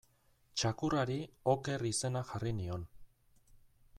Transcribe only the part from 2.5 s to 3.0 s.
nion.